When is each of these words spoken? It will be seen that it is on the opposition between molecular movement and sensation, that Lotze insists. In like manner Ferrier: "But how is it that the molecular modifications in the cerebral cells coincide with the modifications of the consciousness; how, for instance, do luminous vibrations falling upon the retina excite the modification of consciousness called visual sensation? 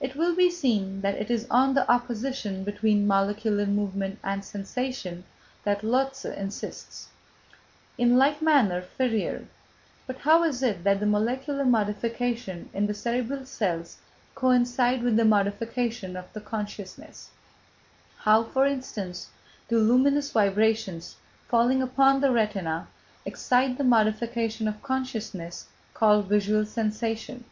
It 0.00 0.16
will 0.16 0.34
be 0.34 0.50
seen 0.50 1.02
that 1.02 1.16
it 1.16 1.30
is 1.30 1.46
on 1.50 1.74
the 1.74 1.86
opposition 1.92 2.64
between 2.64 3.06
molecular 3.06 3.66
movement 3.66 4.18
and 4.24 4.42
sensation, 4.42 5.22
that 5.64 5.82
Lotze 5.84 6.24
insists. 6.24 7.08
In 7.98 8.16
like 8.16 8.40
manner 8.40 8.80
Ferrier: 8.80 9.46
"But 10.06 10.16
how 10.20 10.44
is 10.44 10.62
it 10.62 10.82
that 10.84 10.98
the 10.98 11.04
molecular 11.04 11.66
modifications 11.66 12.74
in 12.74 12.86
the 12.86 12.94
cerebral 12.94 13.44
cells 13.44 13.98
coincide 14.34 15.02
with 15.02 15.16
the 15.16 15.26
modifications 15.26 16.16
of 16.16 16.32
the 16.32 16.40
consciousness; 16.40 17.28
how, 18.20 18.44
for 18.44 18.64
instance, 18.64 19.28
do 19.68 19.78
luminous 19.78 20.30
vibrations 20.32 21.16
falling 21.48 21.82
upon 21.82 22.22
the 22.22 22.30
retina 22.30 22.88
excite 23.26 23.76
the 23.76 23.84
modification 23.84 24.66
of 24.68 24.80
consciousness 24.82 25.66
called 25.92 26.28
visual 26.28 26.64
sensation? 26.64 27.44